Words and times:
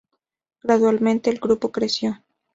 Gradualmente, 0.63 1.29
el 1.29 1.39
grupo 1.39 1.71
creció. 1.71 2.23